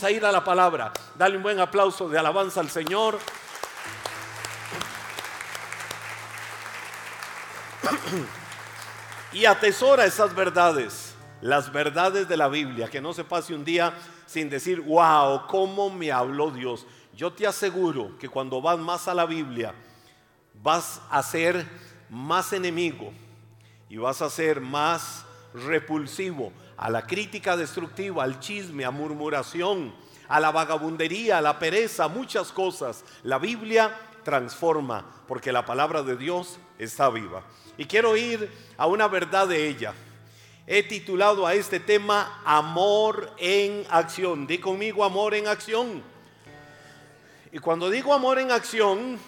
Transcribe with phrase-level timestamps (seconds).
[0.00, 0.92] A ir a la palabra.
[1.16, 3.18] Dale un buen aplauso de alabanza al Señor.
[9.30, 13.92] Y atesora esas verdades, las verdades de la Biblia, que no se pase un día
[14.24, 16.86] sin decir, wow, ¿cómo me habló Dios?
[17.12, 19.74] Yo te aseguro que cuando vas más a la Biblia,
[20.62, 21.66] vas a ser
[22.08, 23.12] más enemigo
[23.90, 29.92] y vas a ser más repulsivo a la crítica destructiva, al chisme, a murmuración,
[30.28, 33.04] a la vagabundería, a la pereza, muchas cosas.
[33.24, 37.42] La Biblia transforma porque la palabra de Dios está viva.
[37.76, 39.92] Y quiero ir a una verdad de ella.
[40.68, 44.46] He titulado a este tema Amor en acción.
[44.46, 46.02] Di conmigo amor en acción.
[47.50, 49.18] Y cuando digo amor en acción,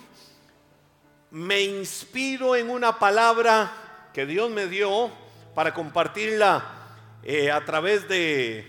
[1.30, 3.73] me inspiro en una palabra
[4.13, 5.11] que Dios me dio
[5.55, 6.80] para compartirla
[7.23, 8.65] eh, a través de,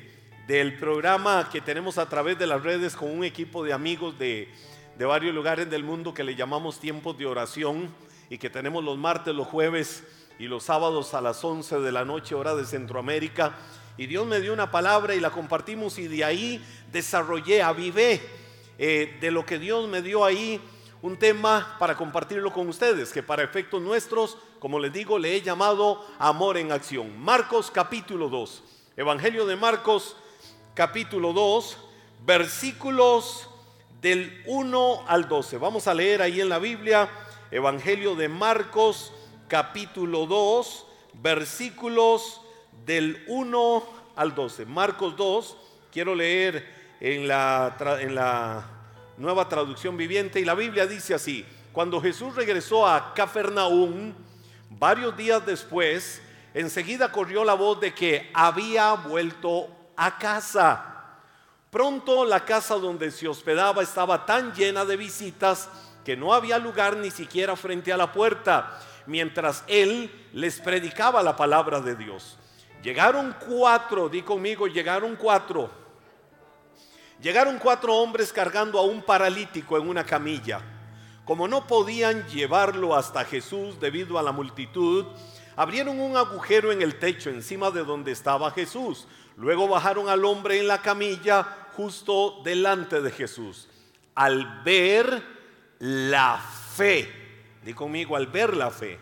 [0.48, 4.50] del programa que tenemos a través de las redes con un equipo de amigos de,
[4.98, 7.90] de varios lugares del mundo que le llamamos tiempos de oración
[8.30, 10.04] y que tenemos los martes, los jueves
[10.38, 13.54] y los sábados a las 11 de la noche, hora de Centroamérica.
[13.98, 18.22] Y Dios me dio una palabra y la compartimos y de ahí desarrollé, avivé
[18.78, 20.60] eh, de lo que Dios me dio ahí
[21.02, 25.42] un tema para compartirlo con ustedes, que para efectos nuestros, como les digo, le he
[25.42, 27.20] llamado Amor en Acción.
[27.20, 28.64] Marcos capítulo 2,
[28.98, 30.16] Evangelio de Marcos
[30.76, 31.78] capítulo 2,
[32.24, 33.50] versículos
[34.00, 35.58] del 1 al 12.
[35.58, 37.10] Vamos a leer ahí en la Biblia,
[37.50, 39.12] Evangelio de Marcos
[39.48, 42.42] capítulo 2, versículos
[42.86, 43.84] del 1
[44.16, 44.68] al 12.
[44.68, 45.58] Marcos 2,
[45.92, 48.81] quiero leer en la, en la
[49.22, 54.14] nueva traducción viviente, y la Biblia dice así, cuando Jesús regresó a Cafarnaúm,
[54.70, 56.22] varios días después,
[56.54, 60.88] enseguida corrió la voz de que había vuelto a casa.
[61.70, 65.70] Pronto la casa donde se hospedaba estaba tan llena de visitas
[66.04, 71.36] que no había lugar ni siquiera frente a la puerta, mientras él les predicaba la
[71.36, 72.38] palabra de Dios.
[72.82, 75.81] Llegaron cuatro, di conmigo, llegaron cuatro
[77.22, 80.60] Llegaron cuatro hombres cargando a un paralítico en una camilla.
[81.24, 85.06] Como no podían llevarlo hasta Jesús debido a la multitud,
[85.56, 89.08] abrieron un agujero en el techo encima de donde estaba Jesús.
[89.38, 91.44] Luego bajaron al hombre en la camilla
[91.76, 93.70] justo delante de Jesús.
[94.16, 95.24] Al ver
[95.78, 96.40] la
[96.76, 97.08] fe,
[97.64, 99.00] di conmigo, al ver la fe.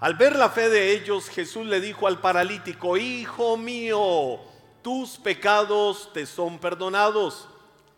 [0.00, 4.40] Al ver la fe de ellos, Jesús le dijo al paralítico, Hijo mío,
[4.82, 7.48] tus pecados te son perdonados.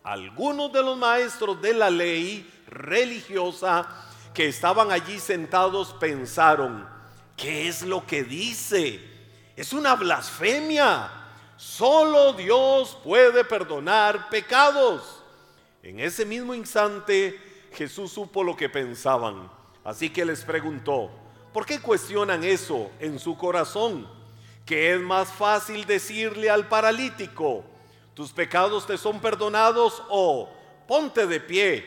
[0.03, 3.89] Algunos de los maestros de la ley religiosa
[4.35, 6.89] que estaban allí sentados pensaron,
[7.37, 9.01] ¿qué es lo que dice?
[9.57, 11.11] Es una blasfemia.
[11.57, 15.23] Solo Dios puede perdonar pecados.
[15.83, 19.51] En ese mismo instante Jesús supo lo que pensaban.
[19.85, 21.11] Así que les preguntó,
[21.53, 24.22] ¿por qué cuestionan eso en su corazón?
[24.65, 27.65] Que es más fácil decirle al paralítico,
[28.15, 30.49] tus pecados te son perdonados o
[30.87, 31.85] ponte de pie,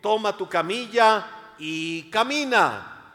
[0.00, 1.26] toma tu camilla
[1.58, 3.14] y camina.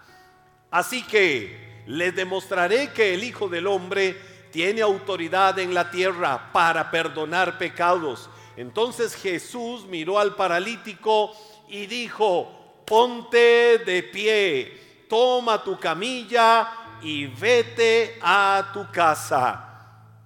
[0.69, 4.15] Así que les demostraré que el Hijo del Hombre
[4.51, 8.29] tiene autoridad en la tierra para perdonar pecados.
[8.55, 11.33] Entonces Jesús miró al paralítico
[11.67, 19.67] y dijo, ponte de pie, toma tu camilla y vete a tu casa.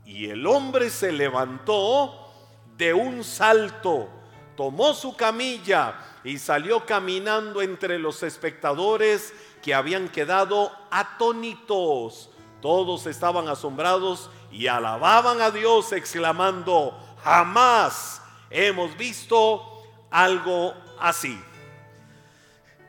[0.05, 2.31] Y el hombre se levantó
[2.77, 4.09] de un salto,
[4.55, 12.29] tomó su camilla y salió caminando entre los espectadores que habían quedado atónitos.
[12.61, 21.39] Todos estaban asombrados y alababan a Dios exclamando, jamás hemos visto algo así.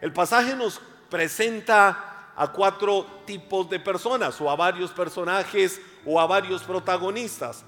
[0.00, 6.26] El pasaje nos presenta a cuatro tipos de personas o a varios personajes o a
[6.26, 7.64] varios protagonistas.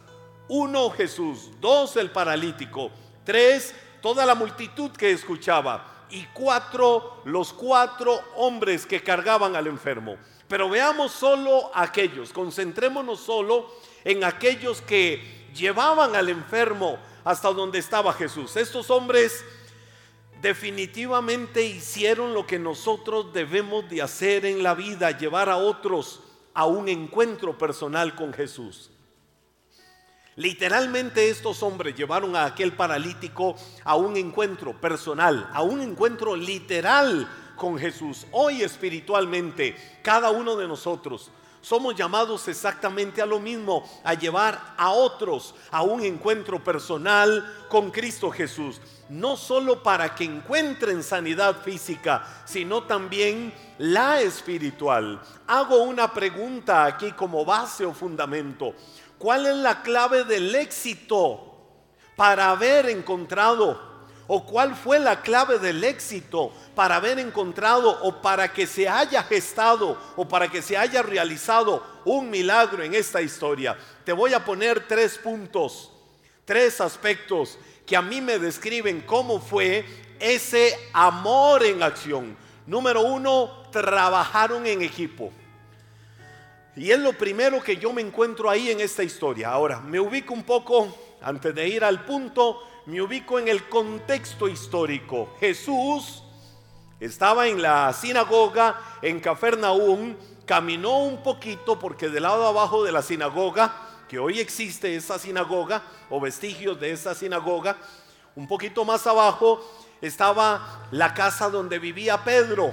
[0.49, 1.51] Uno, Jesús.
[1.61, 2.91] Dos, el paralítico.
[3.25, 6.07] Tres, toda la multitud que escuchaba.
[6.11, 10.17] Y cuatro, los cuatro hombres que cargaban al enfermo.
[10.49, 13.71] Pero veamos solo aquellos, concentrémonos solo
[14.03, 18.57] en aquellos que llevaban al enfermo hasta donde estaba Jesús.
[18.57, 19.45] Estos hombres
[20.41, 26.21] definitivamente hicieron lo que nosotros debemos de hacer en la vida, llevar a otros
[26.55, 28.91] a un encuentro personal con Jesús.
[30.37, 37.29] Literalmente estos hombres llevaron a aquel paralítico a un encuentro personal, a un encuentro literal
[37.57, 38.25] con Jesús.
[38.31, 44.91] Hoy espiritualmente, cada uno de nosotros somos llamados exactamente a lo mismo, a llevar a
[44.91, 48.81] otros a un encuentro personal con Cristo Jesús.
[49.09, 55.21] No solo para que encuentren sanidad física, sino también la espiritual.
[55.47, 58.75] Hago una pregunta aquí como base o fundamento.
[59.19, 61.49] ¿Cuál es la clave del éxito
[62.17, 63.89] para haber encontrado
[64.29, 69.23] o cuál fue la clave del éxito para haber encontrado o para que se haya
[69.23, 73.77] gestado o para que se haya realizado un milagro en esta historia.
[74.05, 75.91] Te voy a poner tres puntos,
[76.45, 77.59] tres aspectos
[77.89, 79.83] que a mí me describen cómo fue
[80.21, 82.37] ese amor en acción.
[82.67, 85.33] Número uno, trabajaron en equipo.
[86.77, 89.49] Y es lo primero que yo me encuentro ahí en esta historia.
[89.49, 94.49] Ahora, me ubico un poco, antes de ir al punto, me ubico en el contexto
[94.49, 95.35] histórico.
[95.41, 96.23] Jesús
[97.01, 100.15] estaba en la sinagoga en Cafarnaúm,
[100.45, 105.83] caminó un poquito porque del lado abajo de la sinagoga, que hoy existe esa sinagoga
[106.11, 107.77] o vestigios de esa sinagoga,
[108.35, 109.63] un poquito más abajo
[110.01, 112.73] estaba la casa donde vivía Pedro.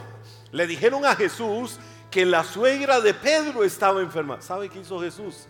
[0.51, 1.79] Le dijeron a Jesús
[2.09, 4.41] que la suegra de Pedro estaba enferma.
[4.41, 5.47] ¿Sabe qué hizo Jesús?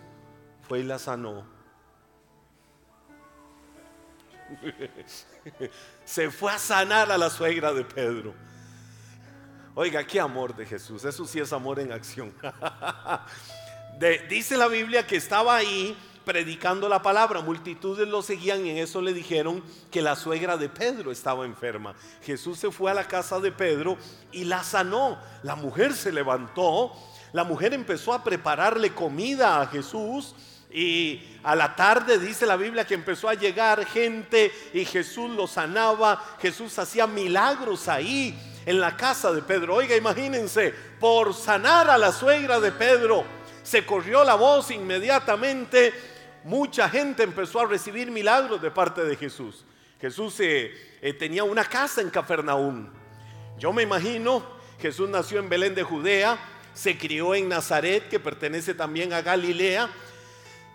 [0.67, 1.45] Fue y la sanó.
[6.05, 8.33] Se fue a sanar a la suegra de Pedro.
[9.75, 11.03] Oiga, qué amor de Jesús.
[11.03, 12.33] Eso sí es amor en acción.
[14.29, 15.95] dice la Biblia que estaba ahí
[16.25, 17.41] predicando la palabra.
[17.41, 21.95] Multitudes lo seguían y en eso le dijeron que la suegra de Pedro estaba enferma.
[22.23, 23.97] Jesús se fue a la casa de Pedro
[24.31, 25.17] y la sanó.
[25.43, 26.91] La mujer se levantó.
[27.31, 30.35] La mujer empezó a prepararle comida a Jesús
[30.71, 35.47] y a la tarde dice la Biblia que empezó a llegar gente y Jesús lo
[35.47, 39.75] sanaba, Jesús hacía milagros ahí en la casa de Pedro.
[39.75, 43.23] Oiga, imagínense, por sanar a la suegra de Pedro,
[43.65, 45.91] se corrió la voz inmediatamente,
[46.43, 49.65] mucha gente empezó a recibir milagros de parte de Jesús.
[49.99, 50.71] Jesús eh,
[51.01, 52.87] eh, tenía una casa en Cafarnaúm.
[53.57, 54.45] Yo me imagino,
[54.79, 56.37] Jesús nació en Belén de Judea,
[56.75, 59.89] se crió en Nazaret, que pertenece también a Galilea,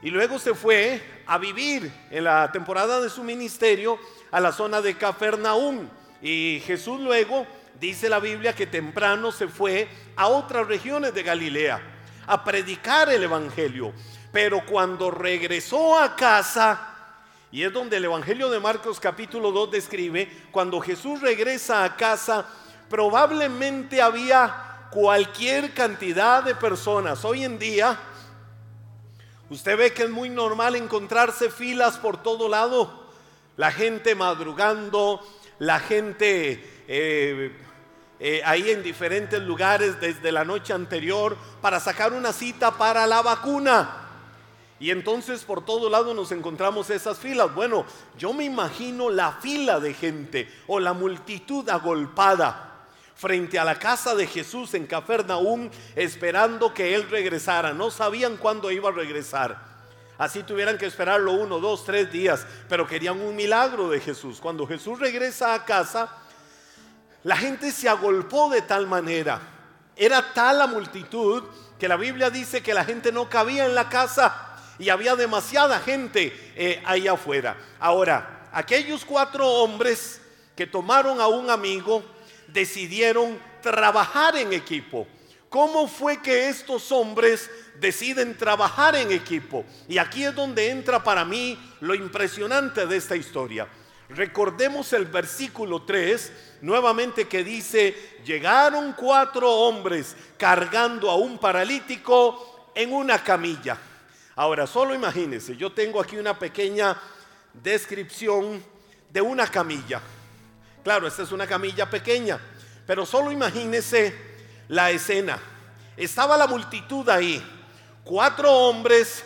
[0.02, 4.00] y luego se fue a vivir en la temporada de su ministerio
[4.32, 5.88] a la zona de Cafarnaúm.
[6.20, 7.46] Y Jesús luego
[7.78, 9.86] dice la Biblia que temprano se fue
[10.16, 11.98] a otras regiones de Galilea
[12.30, 13.92] a predicar el Evangelio.
[14.32, 16.94] Pero cuando regresó a casa,
[17.50, 22.46] y es donde el Evangelio de Marcos capítulo 2 describe, cuando Jesús regresa a casa,
[22.88, 27.24] probablemente había cualquier cantidad de personas.
[27.24, 27.98] Hoy en día
[29.50, 33.10] Usted ve que es muy normal encontrarse filas por todo lado.
[33.56, 35.20] La gente madrugando,
[35.58, 37.52] la gente eh,
[38.22, 43.22] eh, ahí en diferentes lugares desde la noche anterior para sacar una cita para la
[43.22, 44.08] vacuna.
[44.78, 47.54] Y entonces por todo lado nos encontramos esas filas.
[47.54, 47.86] Bueno,
[48.18, 52.66] yo me imagino la fila de gente o la multitud agolpada
[53.14, 57.72] frente a la casa de Jesús en Cafarnaúm esperando que él regresara.
[57.72, 59.70] No sabían cuándo iba a regresar.
[60.16, 64.40] Así tuvieran que esperarlo uno, dos, tres días, pero querían un milagro de Jesús.
[64.40, 66.14] Cuando Jesús regresa a casa,
[67.22, 69.40] la gente se agolpó de tal manera.
[69.96, 71.44] Era tal la multitud
[71.78, 75.78] que la Biblia dice que la gente no cabía en la casa y había demasiada
[75.80, 77.56] gente eh, ahí afuera.
[77.78, 80.20] Ahora, aquellos cuatro hombres
[80.56, 82.04] que tomaron a un amigo,
[82.48, 85.06] decidieron trabajar en equipo.
[85.48, 87.50] ¿Cómo fue que estos hombres
[87.80, 89.64] deciden trabajar en equipo?
[89.88, 93.68] Y aquí es donde entra para mí lo impresionante de esta historia.
[94.10, 102.92] Recordemos el versículo 3, nuevamente que dice, llegaron cuatro hombres cargando a un paralítico en
[102.92, 103.78] una camilla.
[104.34, 107.00] Ahora, solo imagínense, yo tengo aquí una pequeña
[107.54, 108.60] descripción
[109.10, 110.00] de una camilla.
[110.82, 112.40] Claro, esta es una camilla pequeña,
[112.86, 114.12] pero solo imagínese
[114.66, 115.38] la escena.
[115.96, 117.40] Estaba la multitud ahí,
[118.02, 119.24] cuatro hombres,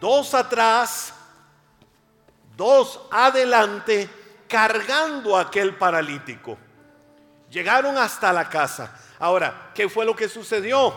[0.00, 1.12] dos atrás,
[2.58, 4.10] dos adelante,
[4.48, 6.58] cargando a aquel paralítico.
[7.48, 9.00] Llegaron hasta la casa.
[9.20, 10.92] Ahora, ¿qué fue lo que sucedió?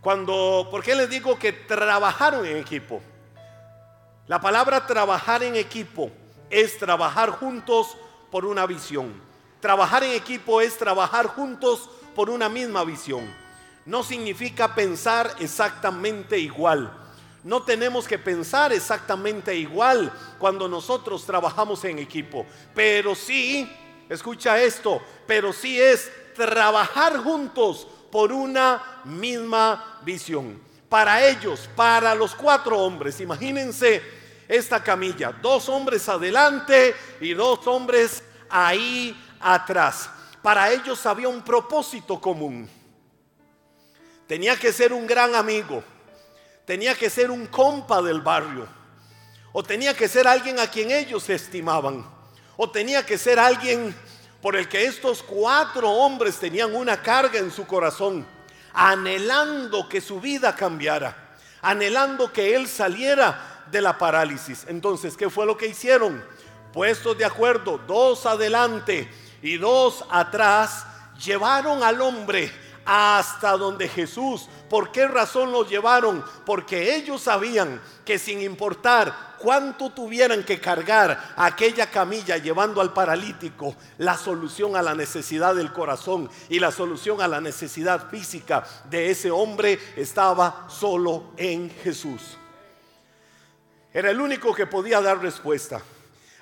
[0.00, 3.00] Cuando, ¿por qué les digo que trabajaron en equipo?
[4.26, 6.10] La palabra trabajar en equipo
[6.50, 7.96] es trabajar juntos
[8.32, 9.22] por una visión.
[9.60, 13.32] Trabajar en equipo es trabajar juntos por una misma visión.
[13.84, 17.05] No significa pensar exactamente igual.
[17.46, 22.44] No tenemos que pensar exactamente igual cuando nosotros trabajamos en equipo.
[22.74, 23.70] Pero sí,
[24.08, 30.60] escucha esto, pero sí es trabajar juntos por una misma visión.
[30.88, 34.02] Para ellos, para los cuatro hombres, imagínense
[34.48, 40.10] esta camilla, dos hombres adelante y dos hombres ahí atrás.
[40.42, 42.68] Para ellos había un propósito común.
[44.26, 45.84] Tenía que ser un gran amigo,
[46.66, 48.66] tenía que ser un compa del barrio,
[49.52, 52.04] o tenía que ser alguien a quien ellos estimaban,
[52.56, 53.94] o tenía que ser alguien
[54.42, 58.26] por el que estos cuatro hombres tenían una carga en su corazón,
[58.74, 64.64] anhelando que su vida cambiara, anhelando que él saliera de la parálisis.
[64.68, 66.22] Entonces, ¿qué fue lo que hicieron?
[66.72, 69.08] Puestos de acuerdo, dos adelante
[69.40, 70.84] y dos atrás,
[71.24, 72.52] llevaron al hombre
[72.86, 74.48] hasta donde Jesús.
[74.70, 76.24] ¿Por qué razón los llevaron?
[76.46, 83.74] Porque ellos sabían que sin importar cuánto tuvieran que cargar aquella camilla llevando al paralítico,
[83.98, 89.10] la solución a la necesidad del corazón y la solución a la necesidad física de
[89.10, 92.38] ese hombre estaba solo en Jesús.
[93.92, 95.80] Era el único que podía dar respuesta.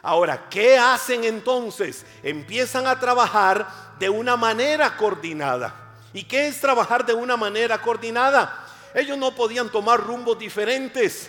[0.02, 2.04] Ahora, ¿qué hacen entonces?
[2.22, 3.66] Empiezan a trabajar
[3.98, 5.83] de una manera coordinada.
[6.14, 8.64] ¿Y qué es trabajar de una manera coordinada?
[8.94, 11.28] Ellos no podían tomar rumbos diferentes.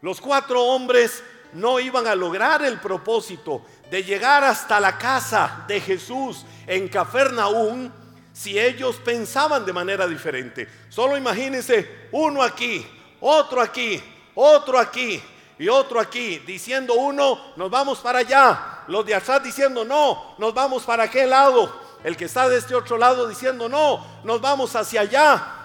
[0.00, 5.82] Los cuatro hombres no iban a lograr el propósito de llegar hasta la casa de
[5.82, 7.90] Jesús en Cafarnaúm
[8.32, 10.66] si ellos pensaban de manera diferente.
[10.88, 12.86] Solo imagínense uno aquí,
[13.20, 14.02] otro aquí,
[14.34, 15.22] otro aquí
[15.58, 18.84] y otro aquí, diciendo uno, nos vamos para allá.
[18.88, 22.74] Los de atrás diciendo, no, nos vamos para aquel lado el que está de este
[22.74, 25.56] otro lado diciendo, no, nos vamos hacia allá.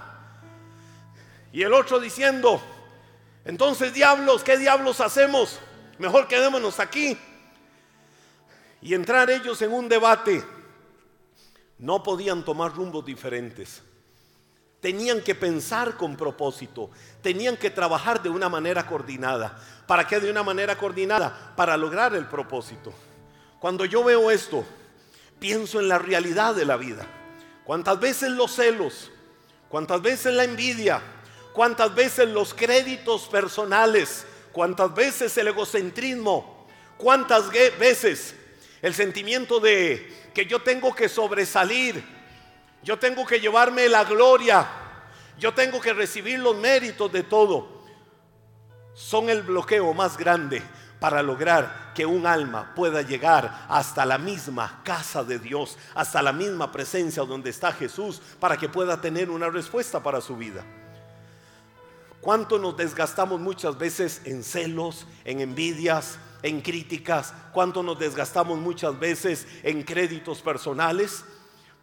[1.51, 2.61] Y el otro diciendo,
[3.45, 5.59] entonces diablos, ¿qué diablos hacemos?
[5.97, 7.17] Mejor quedémonos aquí.
[8.81, 10.43] Y entrar ellos en un debate.
[11.77, 13.81] No podían tomar rumbos diferentes.
[14.81, 16.91] Tenían que pensar con propósito.
[17.21, 19.57] Tenían que trabajar de una manera coordinada.
[19.87, 21.53] ¿Para qué de una manera coordinada?
[21.55, 22.93] Para lograr el propósito.
[23.59, 24.65] Cuando yo veo esto,
[25.39, 27.05] pienso en la realidad de la vida.
[27.63, 29.11] Cuántas veces los celos,
[29.69, 31.01] cuántas veces la envidia,
[31.53, 38.35] cuántas veces los créditos personales, cuántas veces el egocentrismo, cuántas veces
[38.81, 42.03] el sentimiento de que yo tengo que sobresalir,
[42.83, 44.67] yo tengo que llevarme la gloria,
[45.39, 47.83] yo tengo que recibir los méritos de todo,
[48.93, 50.61] son el bloqueo más grande
[51.05, 56.33] para lograr que un alma pueda llegar hasta la misma casa de Dios, hasta la
[56.33, 60.65] misma presencia donde está Jesús, para que pueda tener una respuesta para su vida.
[62.21, 67.35] ¿Cuánto nos desgastamos muchas veces en celos, en envidias, en críticas?
[67.53, 71.24] ¿Cuánto nos desgastamos muchas veces en créditos personales?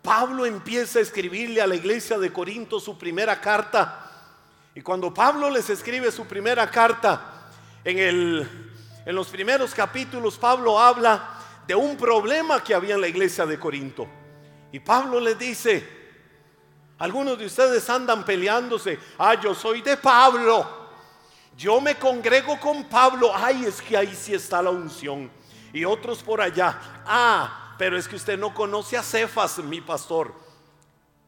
[0.02, 4.34] Pablo empieza a escribirle a la iglesia de Corinto su primera carta.
[4.74, 7.50] Y cuando Pablo les escribe su primera carta,
[7.84, 8.71] en el
[9.04, 13.58] en los primeros capítulos Pablo habla de un problema que había en la iglesia de
[13.58, 14.06] Corinto.
[14.70, 15.86] Y Pablo le dice,
[16.98, 20.66] algunos de ustedes andan peleándose, ah, yo soy de Pablo,
[21.56, 25.30] yo me congrego con Pablo, ay, es que ahí sí está la unción.
[25.72, 30.34] Y otros por allá, ah, pero es que usted no conoce a Cefas, mi pastor.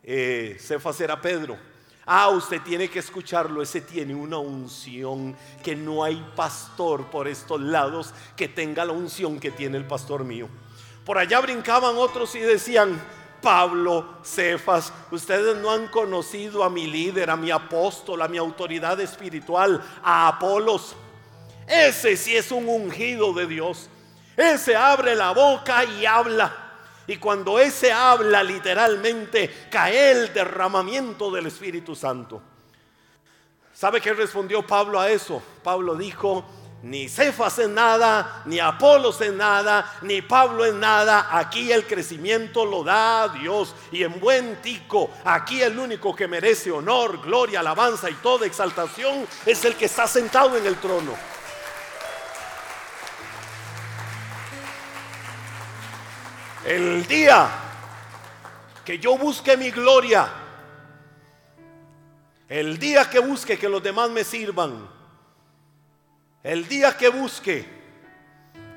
[0.02, 1.58] Eh, Cefas era Pedro.
[2.06, 7.60] Ah, usted tiene que escucharlo, ese tiene una unción que no hay pastor por estos
[7.60, 10.48] lados que tenga la unción que tiene el pastor mío.
[11.04, 13.00] Por allá brincaban otros y decían,
[13.40, 18.98] Pablo, Cefas, ustedes no han conocido a mi líder, a mi apóstol, a mi autoridad
[19.00, 20.96] espiritual, a Apolos.
[21.66, 23.88] Ese sí es un ungido de Dios.
[24.36, 26.63] Ese abre la boca y habla.
[27.06, 32.40] Y cuando ese habla literalmente, cae el derramamiento del Espíritu Santo.
[33.72, 35.42] ¿Sabe qué respondió Pablo a eso?
[35.62, 36.44] Pablo dijo,
[36.84, 41.28] ni Cefas en nada, ni Apolos en nada, ni Pablo en nada.
[41.30, 43.74] Aquí el crecimiento lo da Dios.
[43.90, 49.26] Y en buen tico, aquí el único que merece honor, gloria, alabanza y toda exaltación
[49.46, 51.14] es el que está sentado en el trono.
[56.66, 57.50] El día
[58.86, 60.32] que yo busque mi gloria,
[62.48, 64.88] el día que busque que los demás me sirvan,
[66.42, 67.66] el día que busque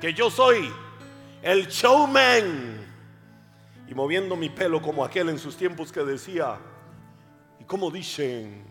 [0.02, 0.70] que yo soy
[1.40, 2.86] el showman,
[3.88, 6.58] y moviendo mi pelo como aquel en sus tiempos que decía,
[7.58, 8.66] y como dicen,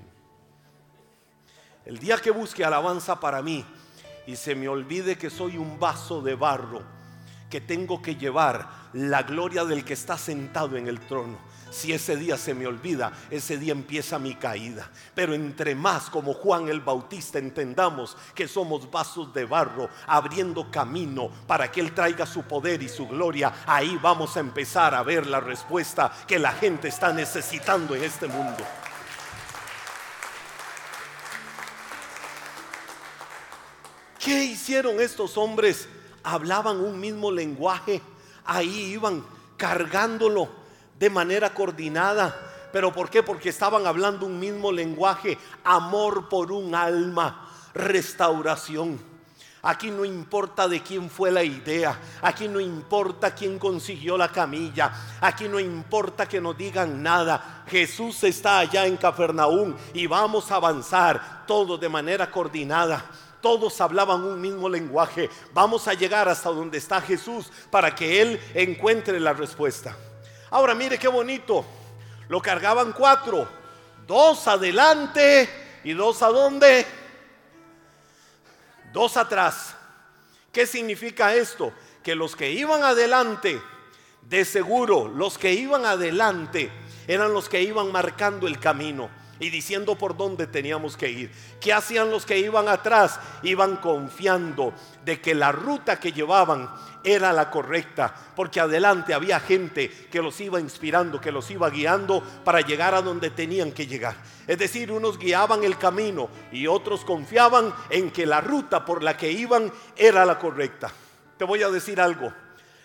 [1.85, 3.65] el día que busque alabanza para mí
[4.27, 6.96] y se me olvide que soy un vaso de barro,
[7.49, 11.37] que tengo que llevar la gloria del que está sentado en el trono.
[11.69, 14.89] Si ese día se me olvida, ese día empieza mi caída.
[15.13, 21.29] Pero entre más como Juan el Bautista entendamos que somos vasos de barro abriendo camino
[21.45, 25.27] para que Él traiga su poder y su gloria, ahí vamos a empezar a ver
[25.27, 28.63] la respuesta que la gente está necesitando en este mundo.
[34.19, 35.87] ¿Qué hicieron estos hombres?
[36.29, 38.01] Hablaban un mismo lenguaje,
[38.43, 39.23] ahí iban
[39.55, 40.49] cargándolo
[40.99, 42.35] de manera coordinada.
[42.73, 43.23] ¿Pero por qué?
[43.23, 48.99] Porque estaban hablando un mismo lenguaje, amor por un alma, restauración.
[49.61, 54.91] Aquí no importa de quién fue la idea, aquí no importa quién consiguió la camilla,
[55.21, 57.63] aquí no importa que nos digan nada.
[57.67, 63.05] Jesús está allá en Cafarnaúm y vamos a avanzar todos de manera coordinada.
[63.41, 65.29] Todos hablaban un mismo lenguaje.
[65.53, 69.95] Vamos a llegar hasta donde está Jesús para que Él encuentre la respuesta.
[70.49, 71.65] Ahora mire qué bonito.
[72.29, 73.47] Lo cargaban cuatro.
[74.05, 75.49] Dos adelante
[75.83, 76.85] y dos a dónde.
[78.91, 79.75] Dos atrás.
[80.51, 81.71] ¿Qué significa esto?
[82.03, 83.61] Que los que iban adelante,
[84.21, 86.71] de seguro, los que iban adelante
[87.07, 91.31] eran los que iban marcando el camino y diciendo por dónde teníamos que ir.
[91.59, 93.19] ¿Qué hacían los que iban atrás?
[93.43, 94.73] Iban confiando
[95.05, 96.69] de que la ruta que llevaban
[97.03, 102.21] era la correcta, porque adelante había gente que los iba inspirando, que los iba guiando
[102.43, 104.15] para llegar a donde tenían que llegar.
[104.45, 109.15] Es decir, unos guiaban el camino y otros confiaban en que la ruta por la
[109.15, 110.91] que iban era la correcta.
[111.37, 112.33] Te voy a decir algo,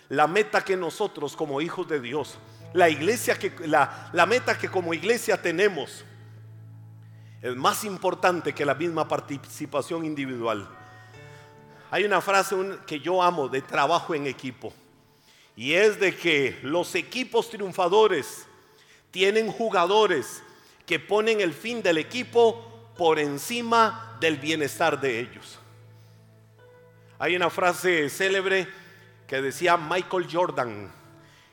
[0.09, 2.37] la meta que nosotros como hijos de Dios,
[2.73, 6.05] la iglesia que la, la meta que como iglesia tenemos,
[7.43, 10.65] es más importante que la misma participación individual.
[11.91, 12.55] Hay una frase
[12.87, 14.73] que yo amo de trabajo en equipo
[15.53, 18.47] y es de que los equipos triunfadores
[19.11, 20.41] tienen jugadores
[20.85, 25.59] que ponen el fin del equipo por encima del bienestar de ellos.
[27.19, 28.69] Hay una frase célebre
[29.27, 30.89] que decía Michael Jordan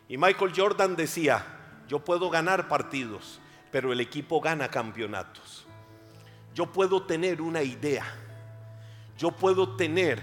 [0.09, 1.45] y Michael Jordan decía,
[1.89, 3.41] yo puedo ganar partidos,
[3.73, 5.67] pero el equipo gana campeonatos.
[6.55, 8.05] Yo puedo tener una idea,
[9.17, 10.21] yo puedo tener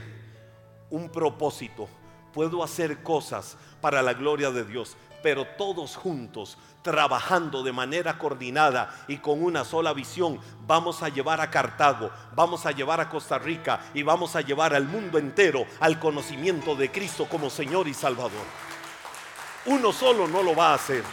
[0.90, 1.88] un propósito,
[2.34, 8.94] puedo hacer cosas para la gloria de Dios, pero todos juntos, trabajando de manera coordinada
[9.08, 13.38] y con una sola visión, vamos a llevar a Cartago, vamos a llevar a Costa
[13.38, 17.94] Rica y vamos a llevar al mundo entero al conocimiento de Cristo como Señor y
[17.94, 18.32] Salvador.
[19.66, 21.04] Uno solo no lo va a hacer.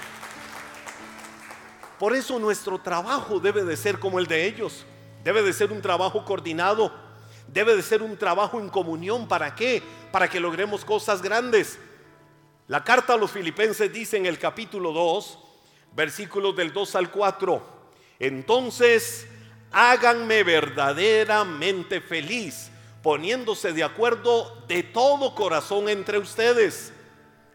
[1.98, 4.87] Por eso nuestro trabajo debe de ser como el de ellos.
[5.24, 6.92] Debe de ser un trabajo coordinado.
[7.48, 9.26] Debe de ser un trabajo en comunión.
[9.26, 9.82] ¿Para qué?
[10.12, 11.78] Para que logremos cosas grandes.
[12.68, 15.38] La carta a los filipenses dice en el capítulo 2,
[15.96, 17.62] versículos del 2 al 4.
[18.18, 19.26] Entonces,
[19.72, 22.70] háganme verdaderamente feliz,
[23.02, 26.92] poniéndose de acuerdo de todo corazón entre ustedes.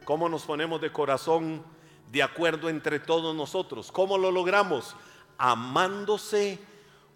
[0.05, 1.63] ¿Cómo nos ponemos de corazón
[2.11, 3.91] de acuerdo entre todos nosotros?
[3.91, 4.95] ¿Cómo lo logramos?
[5.37, 6.59] Amándose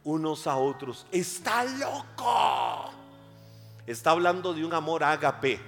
[0.03, 1.05] unos a otros.
[1.11, 2.91] Está loco.
[3.85, 5.59] Está hablando de un amor ágape.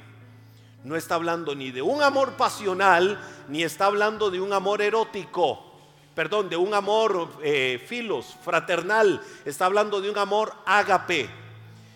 [0.83, 5.71] No está hablando ni de un amor pasional, ni está hablando de un amor erótico.
[6.13, 9.21] Perdón, de un amor eh, filos, fraternal.
[9.43, 11.44] Está hablando de un amor ágape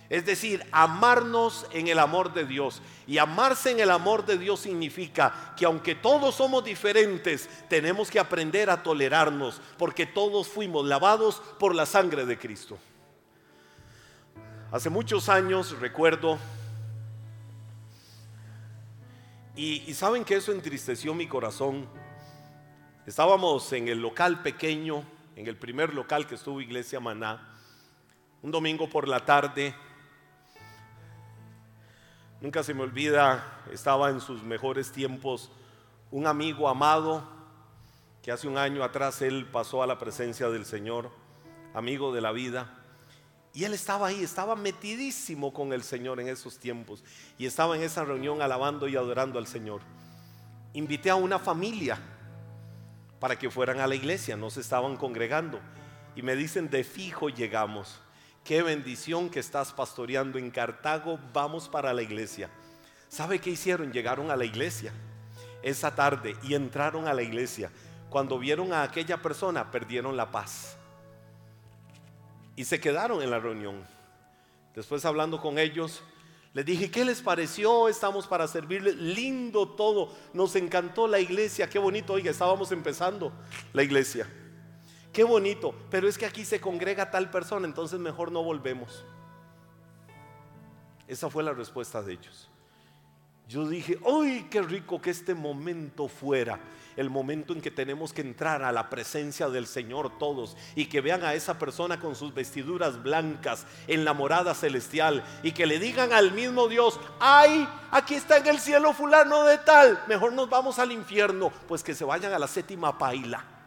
[0.10, 2.82] es decir, amarnos en el amor de Dios.
[3.06, 8.20] Y amarse en el amor de Dios significa que aunque todos somos diferentes, tenemos que
[8.20, 12.80] aprender a tolerarnos, porque todos fuimos lavados por la sangre de Cristo.
[14.72, 16.40] Hace muchos años recuerdo,
[19.56, 21.86] y, saben que eso entristeció mi corazón.
[23.06, 25.04] Estábamos en el local pequeño,
[25.36, 27.58] en el primer local que estuvo Iglesia Maná,
[28.42, 29.76] un domingo por la tarde
[32.42, 35.52] Nunca se me olvida, estaba en sus mejores tiempos
[36.10, 37.22] un amigo amado
[38.22, 41.12] que hace un año atrás él pasó a la presencia del Señor,
[41.74, 42.74] amigo de la vida.
[43.54, 47.04] Y él estaba ahí, estaba metidísimo con el Señor en esos tiempos.
[47.38, 49.82] Y estaba en esa reunión alabando y adorando al Señor.
[50.74, 52.00] Invité a una familia
[53.20, 55.60] para que fueran a la iglesia, no se estaban congregando.
[56.16, 58.00] Y me dicen, de fijo llegamos.
[58.44, 61.20] Qué bendición que estás pastoreando en Cartago.
[61.34, 62.50] Vamos para la iglesia.
[63.08, 63.92] ¿Sabe qué hicieron?
[63.92, 64.94] Llegaron a la iglesia
[65.62, 67.72] esa tarde y entraron a la iglesia.
[68.10, 70.78] Cuando vieron a aquella persona, perdieron la paz.
[72.56, 73.86] Y se quedaron en la reunión.
[74.74, 76.02] Después hablando con ellos,
[76.54, 77.88] Les dije, ¿qué les pareció?
[77.88, 78.96] Estamos para servirles.
[78.96, 80.12] Lindo todo.
[80.34, 81.70] Nos encantó la iglesia.
[81.70, 82.14] Qué bonito.
[82.14, 83.32] Oiga, estábamos empezando
[83.72, 84.28] la iglesia.
[85.12, 85.74] Qué bonito.
[85.90, 89.06] Pero es que aquí se congrega tal persona, entonces mejor no volvemos.
[91.08, 92.50] Esa fue la respuesta de ellos.
[93.48, 96.60] Yo dije, ¡ay, qué rico que este momento fuera!
[96.96, 101.02] El momento en que tenemos que entrar a la presencia del Señor todos y que
[101.02, 105.80] vean a esa persona con sus vestiduras blancas en la morada celestial y que le
[105.80, 110.00] digan al mismo Dios, ¡ay, aquí está en el cielo fulano de tal!
[110.08, 113.59] Mejor nos vamos al infierno, pues que se vayan a la séptima paila.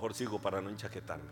[0.00, 1.28] Mejor sigo para no enchaquetarme.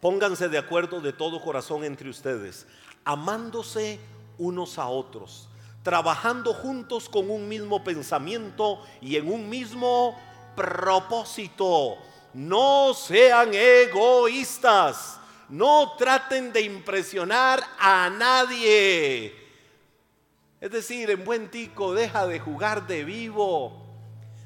[0.00, 2.66] Pónganse de acuerdo de todo corazón entre ustedes,
[3.04, 4.00] amándose
[4.38, 5.48] unos a otros,
[5.84, 10.18] trabajando juntos con un mismo pensamiento y en un mismo
[10.56, 11.98] propósito.
[12.34, 19.32] No sean egoístas, no traten de impresionar a nadie.
[20.60, 23.79] Es decir, en buen tico, deja de jugar de vivo,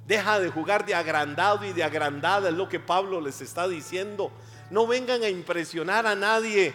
[0.07, 4.31] deja de jugar de agrandado y de agrandada, es lo que Pablo les está diciendo
[4.71, 6.75] no vengan a impresionar a nadie.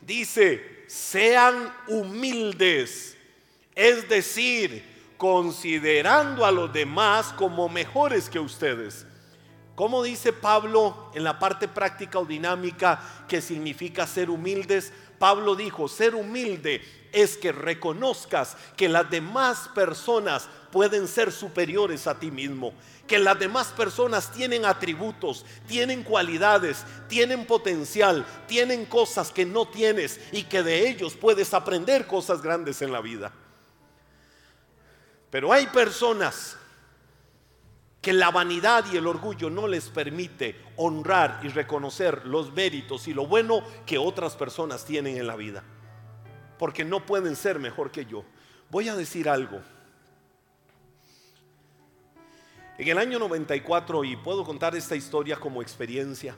[0.00, 3.16] Dice, sean humildes,
[3.74, 4.84] es decir,
[5.16, 9.06] considerando a los demás como mejores que ustedes.
[9.78, 14.92] ¿Cómo dice Pablo en la parte práctica o dinámica que significa ser humildes?
[15.20, 22.18] Pablo dijo, ser humilde es que reconozcas que las demás personas pueden ser superiores a
[22.18, 22.72] ti mismo,
[23.06, 30.18] que las demás personas tienen atributos, tienen cualidades, tienen potencial, tienen cosas que no tienes
[30.32, 33.30] y que de ellos puedes aprender cosas grandes en la vida.
[35.30, 36.56] Pero hay personas
[38.12, 43.26] la vanidad y el orgullo no les permite honrar y reconocer los méritos y lo
[43.26, 45.64] bueno que otras personas tienen en la vida.
[46.58, 48.24] Porque no pueden ser mejor que yo.
[48.70, 49.60] Voy a decir algo.
[52.78, 56.36] En el año 94, y puedo contar esta historia como experiencia,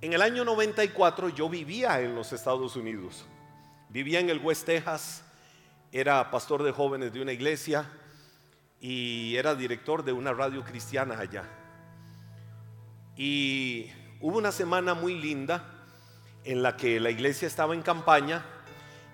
[0.00, 3.24] en el año 94 yo vivía en los Estados Unidos,
[3.88, 5.24] vivía en el West Texas,
[5.90, 7.88] era pastor de jóvenes de una iglesia
[8.82, 11.44] y era director de una radio cristiana allá.
[13.16, 13.86] Y
[14.20, 15.64] hubo una semana muy linda
[16.42, 18.44] en la que la iglesia estaba en campaña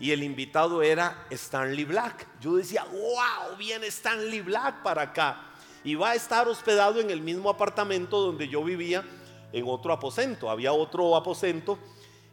[0.00, 2.26] y el invitado era Stanley Black.
[2.40, 5.50] Yo decía, wow, viene Stanley Black para acá.
[5.84, 9.04] Y va a estar hospedado en el mismo apartamento donde yo vivía,
[9.52, 10.48] en otro aposento.
[10.48, 11.78] Había otro aposento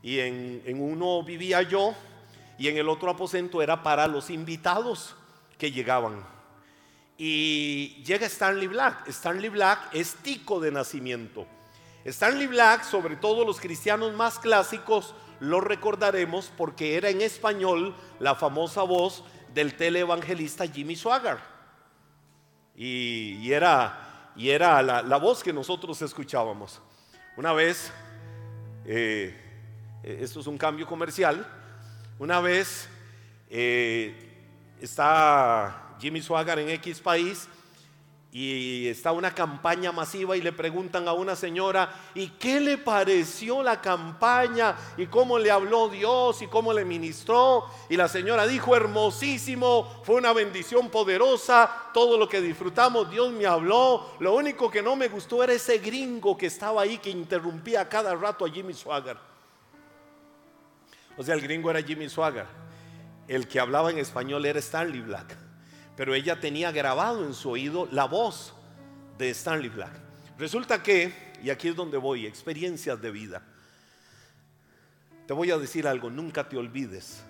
[0.02, 1.94] y en, en uno vivía yo
[2.58, 5.18] y en el otro aposento era para los invitados
[5.58, 6.35] que llegaban.
[7.18, 9.08] Y llega Stanley Black.
[9.08, 11.46] Stanley Black es tico de nacimiento.
[12.04, 18.36] Stanley Black, sobre todo los cristianos más clásicos, lo recordaremos porque era en español la
[18.36, 19.24] famosa voz
[19.54, 21.38] del televangelista Jimmy Swagger.
[22.76, 26.82] Y, era, y era la, voz que nosotros escuchábamos.
[27.38, 27.92] Una vez,
[28.86, 29.34] eh,
[30.04, 31.48] esto es un cambio comercial,
[32.20, 32.90] una vez
[33.50, 34.14] eh,
[34.80, 37.48] está Jimmy Swagger en X país
[38.38, 43.64] y está una campaña masiva y le preguntan a una señora, ¿y qué le pareció
[43.64, 44.76] la campaña?
[44.98, 46.42] ¿Y cómo le habló Dios?
[46.42, 47.64] ¿Y cómo le ministró?
[47.88, 53.46] Y la señora dijo, hermosísimo, fue una bendición poderosa, todo lo que disfrutamos, Dios me
[53.46, 54.06] habló.
[54.20, 58.14] Lo único que no me gustó era ese gringo que estaba ahí que interrumpía cada
[58.16, 59.18] rato a Jimmy Swagger.
[61.18, 62.48] O sea, el gringo era Jimmy Swagger.
[63.30, 65.45] El que hablaba en español era Stanley Black
[65.96, 68.54] pero ella tenía grabado en su oído la voz
[69.18, 69.94] de Stanley Black.
[70.38, 73.42] Resulta que, y aquí es donde voy, experiencias de vida.
[75.26, 77.24] Te voy a decir algo, nunca te olvides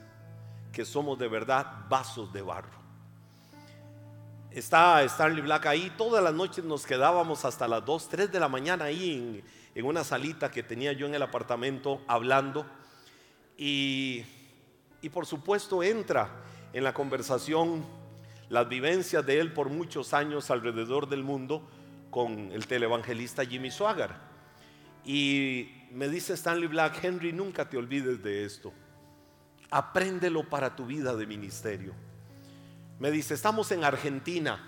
[0.73, 2.85] que somos de verdad vasos de barro.
[4.51, 8.47] Está Stanley Black ahí, todas las noches nos quedábamos hasta las 2, 3 de la
[8.47, 9.43] mañana ahí
[9.75, 12.65] en, una salita que tenía yo en el apartamento hablando.
[13.57, 14.23] Y,
[15.01, 16.29] y por supuesto entra
[16.73, 17.85] en la conversación
[18.49, 21.67] las vivencias de él por muchos años alrededor del mundo
[22.11, 24.11] con el televangelista Jimmy Swagger.
[25.03, 28.73] Y me dice Stanley Black, Henry, nunca te olvides de esto.
[29.69, 31.93] Apréndelo para tu vida de ministerio.
[32.99, 34.59] Me dice, estamos en Argentina,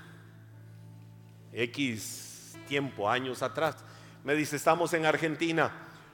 [1.54, 3.78] X tiempo, años atrás.
[4.24, 5.72] Me dice, estamos en Argentina,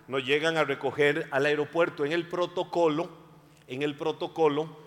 [0.07, 3.09] nos llegan a recoger al aeropuerto en el protocolo,
[3.67, 4.82] en el protocolo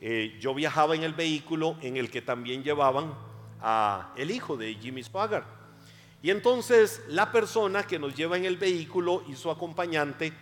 [0.00, 3.14] eh, yo viajaba en el vehículo en el que también llevaban
[3.60, 5.42] a el hijo de Jimmy Swagger.
[6.22, 10.32] Y entonces la persona que nos lleva en el vehículo y su acompañante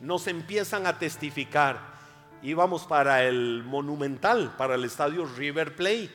[0.00, 1.98] nos empiezan a testificar.
[2.42, 6.10] Íbamos para el Monumental, para el estadio River Plate.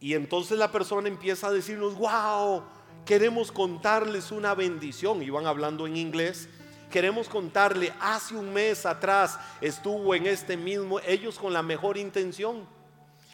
[0.00, 2.64] Y entonces la persona empieza a decirnos, wow,
[3.04, 5.22] queremos contarles una bendición.
[5.22, 6.48] Iban hablando en inglés.
[6.90, 12.66] Queremos contarle, hace un mes atrás estuvo en este mismo, ellos con la mejor intención,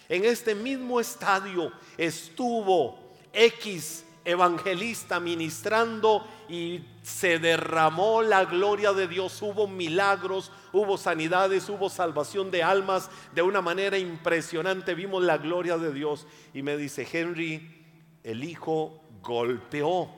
[0.09, 2.99] en este mismo estadio estuvo
[3.33, 11.89] X evangelista ministrando y se derramó la gloria de Dios, hubo milagros, hubo sanidades, hubo
[11.89, 13.11] salvación de almas.
[13.35, 16.27] De una manera impresionante, vimos la gloria de Dios.
[16.53, 17.85] Y me dice, Henry,
[18.23, 20.11] el hijo golpeó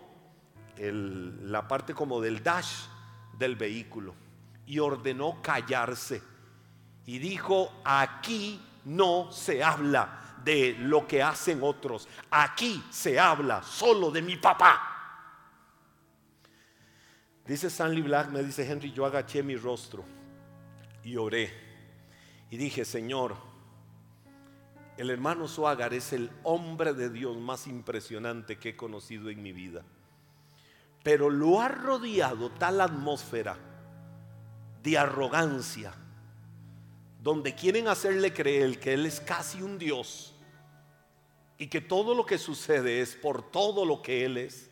[0.79, 2.87] la parte como del dash
[3.39, 4.15] del vehículo
[4.67, 6.23] y ordenó callarse.
[7.07, 12.09] Y dijo, aquí no se habla de lo que hacen otros.
[12.31, 14.93] Aquí se habla solo de mi papá.
[17.47, 20.05] Dice Stanley Black, me dice Henry, yo agaché mi rostro
[21.05, 21.53] y oré.
[22.51, 23.37] Y dije, Señor,
[24.97, 29.53] el hermano Suagar es el hombre de Dios más impresionante que he conocido en mi
[29.53, 29.85] vida.
[31.07, 33.57] Pero lo ha rodeado tal atmósfera
[34.83, 35.95] de arrogancia,
[37.23, 40.35] donde quieren hacerle creer que Él es casi un Dios
[41.59, 44.69] y que todo lo que sucede es por todo lo que Él es,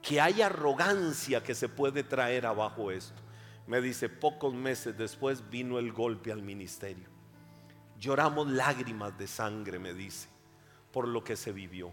[0.00, 3.20] que hay arrogancia que se puede traer abajo esto.
[3.66, 7.10] Me dice, pocos meses después vino el golpe al ministerio.
[8.00, 10.30] Lloramos lágrimas de sangre, me dice,
[10.90, 11.90] por lo que se vivió.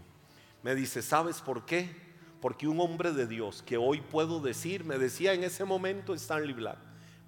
[0.62, 2.05] Me dice, ¿sabes por qué?
[2.40, 6.52] Porque un hombre de Dios que hoy puedo decir, me decía en ese momento Stanley
[6.52, 6.78] Black,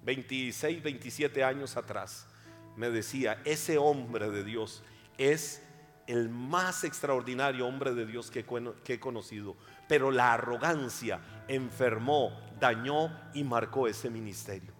[0.03, 2.27] 26, 27 años atrás,
[2.75, 4.83] me decía, ese hombre de Dios
[5.17, 5.61] es
[6.07, 8.45] el más extraordinario hombre de Dios que,
[8.87, 9.55] he conocido.
[9.87, 14.73] Pero la arrogancia enfermó, dañó y marcó ese ministerio.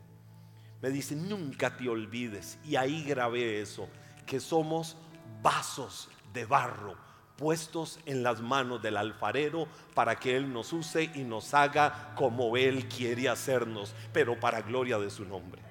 [0.82, 3.90] Me dice, nunca te olvides, y ahí grabé eso,
[4.26, 4.96] que somos
[5.42, 7.09] vasos de barro
[7.40, 12.58] puestos en las manos del alfarero para que Él nos use y nos haga como
[12.58, 15.62] Él quiere hacernos, pero para gloria de su nombre.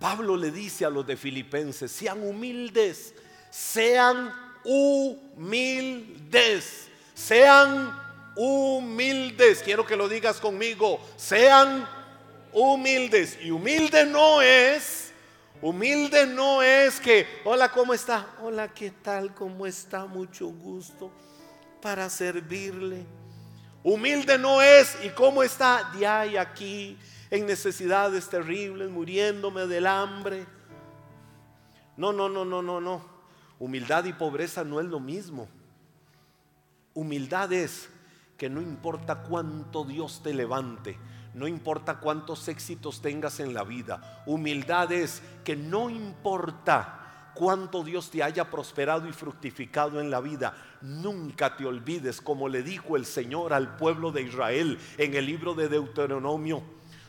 [0.00, 3.14] Pablo le dice a los de Filipenses, sean humildes,
[3.50, 4.32] sean
[4.64, 5.68] humildes,
[7.12, 8.00] sean
[8.34, 9.62] humildes.
[9.62, 11.86] Quiero que lo digas conmigo, sean
[12.54, 13.38] humildes.
[13.42, 15.01] Y humilde no es,
[15.62, 18.26] humilde no es que, hola, ¿cómo está?
[18.42, 19.32] Hola, ¿qué tal?
[19.34, 20.04] ¿Cómo está?
[20.04, 21.10] Mucho gusto
[21.80, 23.06] para servirle.
[23.84, 25.90] Humilde no es, ¿y cómo está?
[25.96, 26.98] De ahí aquí
[27.30, 30.46] en necesidades terribles, muriéndome del hambre.
[31.96, 33.04] No, no, no, no, no, no.
[33.58, 35.48] Humildad y pobreza no es lo mismo.
[36.94, 37.88] Humildad es
[38.36, 40.98] que no importa cuánto Dios te levante,
[41.34, 44.22] no importa cuántos éxitos tengas en la vida.
[44.26, 50.54] Humildad es que no importa cuánto Dios te haya prosperado y fructificado en la vida,
[50.82, 55.54] nunca te olvides, como le dijo el Señor al pueblo de Israel en el libro
[55.54, 56.62] de Deuteronomio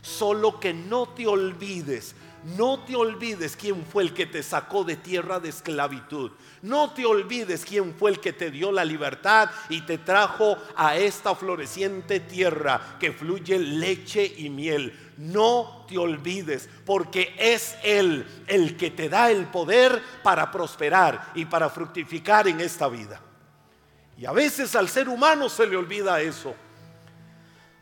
[0.04, 4.98] Solo que no te olvides, no te olvides quién fue el que te sacó de
[4.98, 6.32] tierra de esclavitud.
[6.62, 10.98] No te olvides quién fue el que te dio la libertad y te trajo a
[10.98, 15.14] esta floreciente tierra que fluye leche y miel.
[15.18, 21.46] No te olvides porque es Él el que te da el poder para prosperar y
[21.46, 23.22] para fructificar en esta vida.
[24.18, 26.54] Y a veces al ser humano se le olvida eso.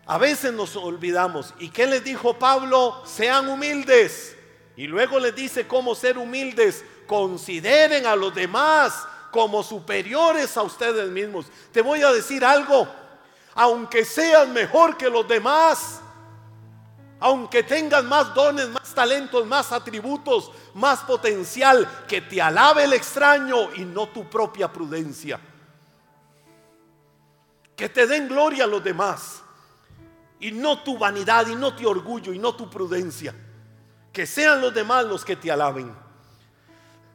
[0.06, 1.54] A veces nos olvidamos.
[1.60, 3.02] ¿Y qué les dijo Pablo?
[3.06, 4.36] Sean humildes.
[4.76, 6.84] Y luego les dice cómo ser humildes.
[7.08, 11.48] Consideren a los demás como superiores a ustedes mismos.
[11.72, 12.88] Te voy a decir algo.
[13.54, 16.02] Aunque seas mejor que los demás,
[17.20, 23.74] aunque tengas más dones, más talentos, más atributos, más potencial, que te alabe el extraño
[23.76, 25.40] y no tu propia prudencia.
[27.76, 29.42] Que te den gloria a los demás
[30.40, 33.36] y no tu vanidad y no tu orgullo y no tu prudencia.
[34.12, 35.94] Que sean los demás los que te alaben.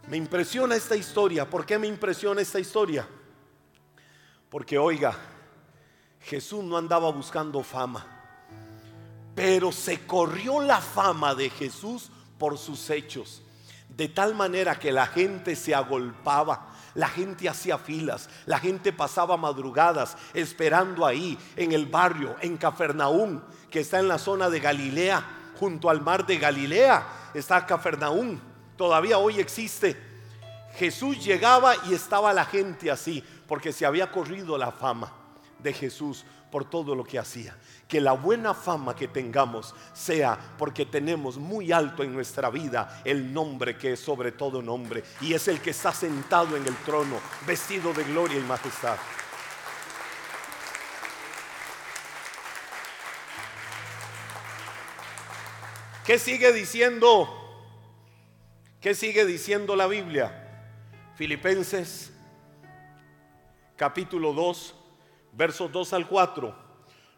[0.08, 1.48] Me impresiona esta historia.
[1.48, 3.06] ¿Por qué me impresiona esta historia?
[4.48, 5.16] Porque oiga,
[6.20, 8.06] Jesús no andaba buscando fama,
[9.34, 13.42] pero se corrió la fama de Jesús por sus hechos,
[13.88, 19.36] de tal manera que la gente se agolpaba la gente hacía filas, la gente pasaba
[19.36, 25.22] madrugadas esperando ahí en el barrio, en Cafarnaún, que está en la zona de Galilea,
[25.58, 28.40] junto al mar de Galilea, está Cafarnaún,
[28.76, 29.96] todavía hoy existe.
[30.76, 35.12] Jesús llegaba y estaba la gente así, porque se había corrido la fama
[35.58, 37.56] de Jesús por todo lo que hacía.
[37.88, 43.32] Que la buena fama que tengamos sea porque tenemos muy alto en nuestra vida el
[43.32, 47.16] nombre que es sobre todo nombre y es el que está sentado en el trono,
[47.46, 48.96] vestido de gloria y majestad.
[56.06, 57.28] ¿Qué sigue diciendo?
[58.80, 60.40] ¿Qué sigue diciendo la Biblia?
[61.16, 62.12] Filipenses
[63.74, 64.74] capítulo 2,
[65.32, 66.54] versos 2 al 4.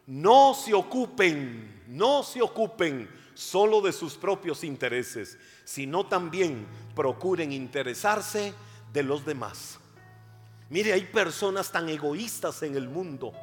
[0.07, 8.55] No se ocupen, no se ocupen solo de sus propios intereses, sino también procuren interesarse
[8.91, 9.77] de los demás.
[10.67, 13.33] Mire, hay personas tan egoístas en el mundo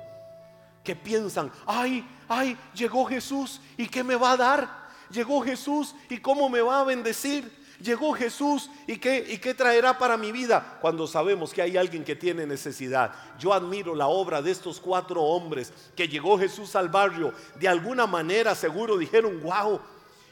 [0.83, 4.86] que piensan, ay, ay, llegó Jesús y qué me va a dar.
[5.11, 9.99] Llegó Jesús y cómo me va a bendecir llegó Jesús y qué, y qué traerá
[9.99, 13.13] para mi vida cuando sabemos que hay alguien que tiene necesidad.
[13.39, 17.33] Yo admiro la obra de estos cuatro hombres que llegó Jesús al barrio.
[17.59, 19.81] De alguna manera seguro dijeron, wow,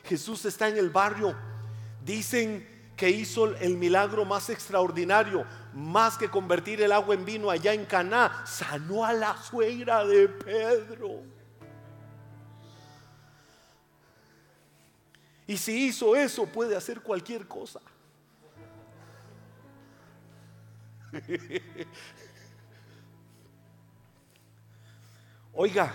[0.04, 1.34] Jesús está en el barrio.
[2.04, 7.72] Dicen que hizo el milagro más extraordinario, más que convertir el agua en vino allá
[7.72, 11.33] en Caná, sanó a la suegra de Pedro.
[15.46, 17.80] Y si hizo eso, puede hacer cualquier cosa.
[25.52, 25.94] Oiga,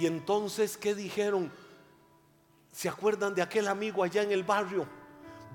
[0.00, 1.52] y entonces, ¿qué dijeron?
[2.72, 4.86] ¿Se acuerdan de aquel amigo allá en el barrio?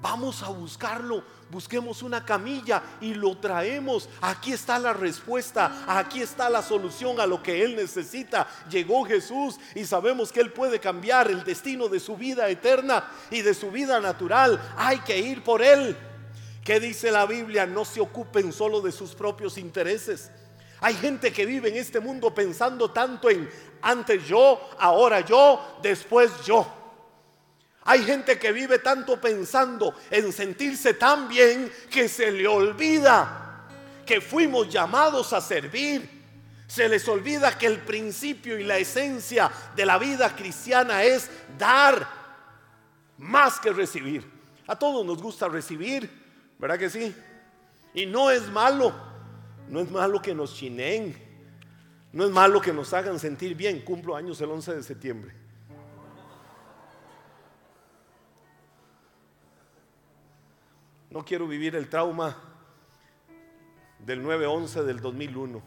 [0.02, 4.10] Vamos a buscarlo, busquemos una camilla y lo traemos.
[4.20, 8.48] Aquí está la respuesta, aquí está la solución a lo que él necesita.
[8.68, 13.42] Llegó Jesús y sabemos que él puede cambiar el destino de su vida eterna y
[13.42, 14.60] de su vida natural.
[14.76, 15.96] Hay que ir por él.
[16.64, 17.68] ¿Qué dice la Biblia?
[17.68, 20.32] No se ocupen solo de sus propios intereses.
[20.80, 23.48] Hay gente que vive en este mundo pensando tanto en
[23.84, 26.81] antes yo, ahora yo, después yo.
[27.84, 33.42] Hay gente que vive tanto pensando en sentirse tan bien que se le olvida
[34.06, 36.22] que fuimos llamados a servir.
[36.68, 42.08] Se les olvida que el principio y la esencia de la vida cristiana es dar
[43.18, 44.30] más que recibir.
[44.68, 46.10] A todos nos gusta recibir,
[46.60, 47.14] ¿verdad que sí?
[47.94, 48.94] Y no es malo,
[49.68, 51.18] no es malo que nos chineen,
[52.14, 53.82] no es malo que nos hagan sentir bien.
[53.82, 55.41] Cumplo años el 11 de septiembre.
[61.12, 62.36] No quiero vivir el trauma
[64.00, 65.62] del 9-11 del 2001.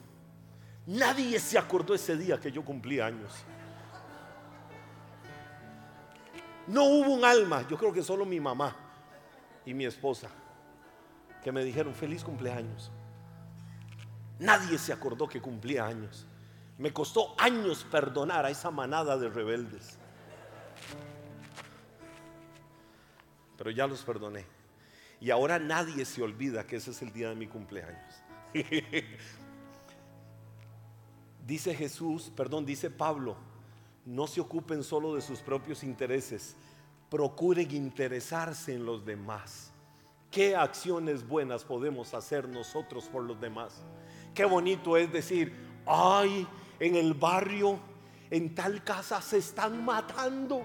[0.87, 3.44] Nadie se acordó ese día que yo cumplí años.
[6.66, 8.74] No hubo un alma, yo creo que solo mi mamá
[9.66, 10.28] y mi esposa,
[11.42, 12.90] que me dijeron feliz cumpleaños.
[14.38, 16.26] Nadie se acordó que cumplía años.
[16.78, 19.98] Me costó años perdonar a esa manada de rebeldes.
[23.59, 24.54] Pero ya los perdoné.
[25.24, 28.22] Y ahora nadie se olvida que ese es el día de mi cumpleaños.
[31.46, 33.34] dice Jesús, perdón, dice Pablo,
[34.04, 36.56] no se ocupen solo de sus propios intereses,
[37.08, 39.72] procuren interesarse en los demás.
[40.30, 43.82] ¿Qué acciones buenas podemos hacer nosotros por los demás?
[44.34, 45.54] Qué bonito es decir,
[45.87, 46.46] ay,
[46.78, 47.78] en el barrio,
[48.28, 50.60] en tal casa se están matando.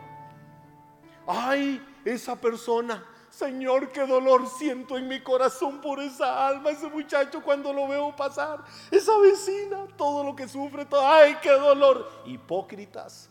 [1.25, 3.05] Ay, esa persona
[3.39, 8.13] Señor, qué dolor siento en mi corazón por esa alma, ese muchacho cuando lo veo
[8.13, 12.11] pasar, esa vecina, todo lo que sufre, ay, qué dolor.
[12.25, 13.29] Hipócritas.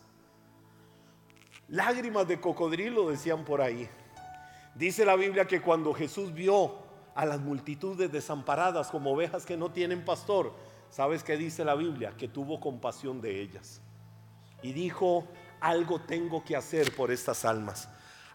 [1.67, 3.87] Lágrimas de cocodrilo decían por ahí.
[4.73, 6.73] Dice la Biblia que cuando Jesús vio
[7.13, 10.53] a las multitudes desamparadas como ovejas que no tienen pastor,
[10.89, 12.15] ¿sabes qué dice la Biblia?
[12.17, 13.79] Que tuvo compasión de ellas.
[14.63, 15.27] Y dijo,
[15.59, 17.87] algo tengo que hacer por estas almas.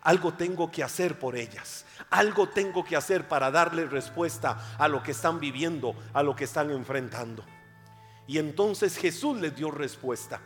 [0.05, 1.87] Algo tengo que hacer por ellas.
[2.11, 6.45] Algo tengo que hacer para darle respuesta a lo que están viviendo, a lo que
[6.45, 7.45] están enfrentando.
[8.27, 10.41] Y entonces Jesús les dio respuesta.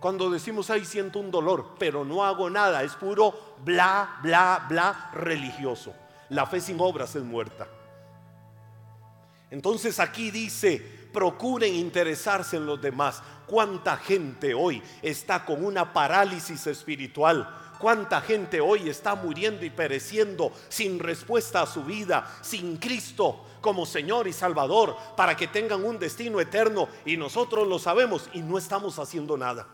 [0.00, 5.10] Cuando decimos, ahí siento un dolor, pero no hago nada, es puro bla, bla, bla
[5.12, 5.94] religioso.
[6.28, 7.68] La fe sin obras es muerta.
[9.50, 10.78] Entonces aquí dice,
[11.12, 13.22] procuren interesarse en los demás.
[13.46, 17.48] ¿Cuánta gente hoy está con una parálisis espiritual?
[17.80, 23.86] ¿Cuánta gente hoy está muriendo y pereciendo sin respuesta a su vida, sin Cristo como
[23.86, 26.88] Señor y Salvador, para que tengan un destino eterno?
[27.04, 29.66] Y nosotros lo sabemos y no estamos haciendo nada.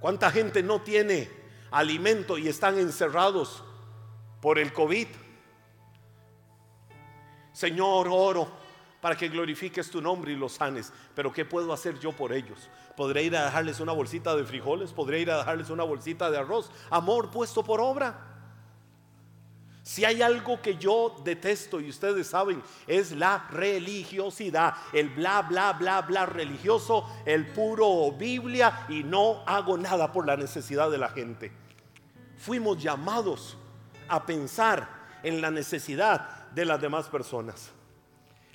[0.00, 3.62] ¿Cuánta gente no tiene alimento y están encerrados
[4.40, 5.08] por el COVID.
[7.52, 8.63] Señor, oro
[9.04, 10.90] para que glorifiques tu nombre y los sanes.
[11.14, 12.70] Pero ¿qué puedo hacer yo por ellos?
[12.96, 14.94] ¿Podré ir a dejarles una bolsita de frijoles?
[14.94, 16.70] ¿Podré ir a dejarles una bolsita de arroz?
[16.88, 18.18] Amor puesto por obra.
[19.82, 25.74] Si hay algo que yo detesto y ustedes saben, es la religiosidad, el bla, bla,
[25.74, 31.10] bla, bla religioso, el puro Biblia y no hago nada por la necesidad de la
[31.10, 31.52] gente.
[32.38, 33.58] Fuimos llamados
[34.08, 34.88] a pensar
[35.22, 37.73] en la necesidad de las demás personas.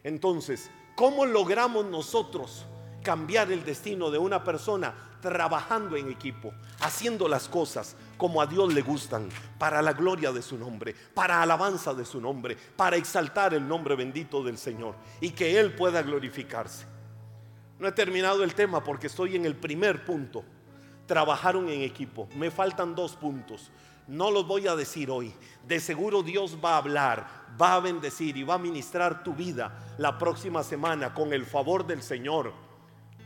[0.04, 2.66] Entonces, ¿cómo logramos nosotros
[3.04, 8.74] cambiar el destino de una persona trabajando en equipo, haciendo las cosas como a Dios
[8.74, 13.54] le gustan, para la gloria de su nombre, para alabanza de su nombre, para exaltar
[13.54, 16.86] el nombre bendito del Señor y que Él pueda glorificarse.
[17.80, 20.44] No he terminado el tema porque estoy en el primer punto.
[21.06, 22.28] Trabajaron en equipo.
[22.36, 23.72] Me faltan dos puntos.
[24.10, 25.32] No los voy a decir hoy.
[25.68, 29.94] De seguro Dios va a hablar, va a bendecir y va a ministrar tu vida
[30.00, 32.52] la próxima semana con el favor del Señor.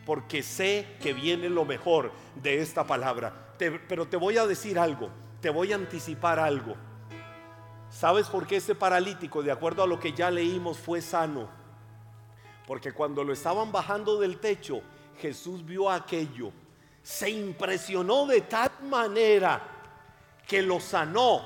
[0.06, 3.56] Porque sé que viene lo mejor de esta palabra.
[3.88, 5.10] pero te voy a decir algo,
[5.40, 6.76] te voy a anticipar algo.
[7.90, 11.48] ¿Sabes por qué ese paralítico, de acuerdo a lo que ya leímos, fue sano?
[12.68, 14.82] Porque cuando lo estaban bajando del techo,
[15.18, 16.52] Jesús vio aquello,
[17.02, 19.73] se impresionó de tal manera
[20.48, 21.42] que lo sanó,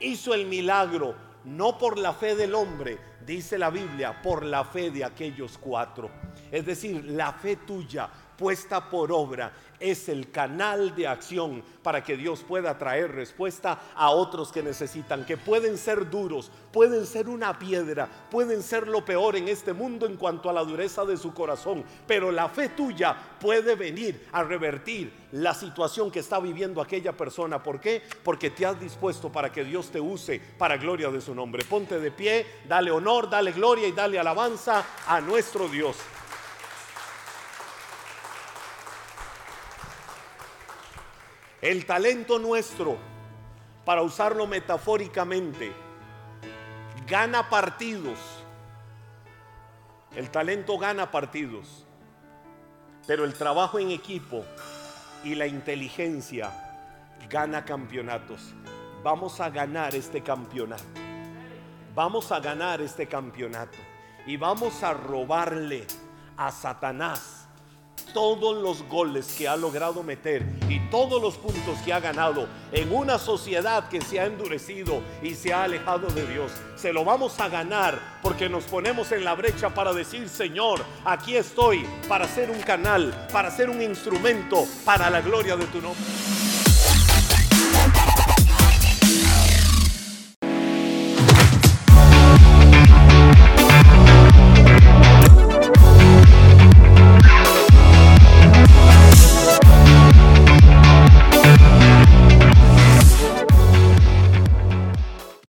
[0.00, 4.90] hizo el milagro, no por la fe del hombre, dice la Biblia, por la fe
[4.90, 6.10] de aquellos cuatro.
[6.50, 12.16] Es decir, la fe tuya puesta por obra es el canal de acción para que
[12.16, 17.58] Dios pueda traer respuesta a otros que necesitan, que pueden ser duros, pueden ser una
[17.58, 21.32] piedra, pueden ser lo peor en este mundo en cuanto a la dureza de su
[21.32, 27.16] corazón, pero la fe tuya puede venir a revertir la situación que está viviendo aquella
[27.16, 27.62] persona.
[27.62, 28.02] ¿Por qué?
[28.22, 31.64] Porque te has dispuesto para que Dios te use para gloria de su nombre.
[31.64, 35.96] Ponte de pie, dale honor, dale gloria y dale alabanza a nuestro Dios.
[41.60, 42.96] El talento nuestro,
[43.84, 45.72] para usarlo metafóricamente,
[47.08, 48.18] gana partidos.
[50.14, 51.84] El talento gana partidos.
[53.08, 54.44] Pero el trabajo en equipo
[55.24, 56.52] y la inteligencia
[57.28, 58.54] gana campeonatos.
[59.02, 60.84] Vamos a ganar este campeonato.
[61.92, 63.78] Vamos a ganar este campeonato.
[64.26, 65.86] Y vamos a robarle
[66.36, 67.37] a Satanás
[68.12, 72.92] todos los goles que ha logrado meter y todos los puntos que ha ganado en
[72.92, 76.52] una sociedad que se ha endurecido y se ha alejado de Dios.
[76.76, 81.36] Se lo vamos a ganar porque nos ponemos en la brecha para decir, Señor, aquí
[81.36, 86.47] estoy para ser un canal, para ser un instrumento para la gloria de tu nombre.